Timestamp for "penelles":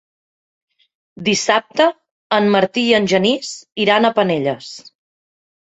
4.21-4.75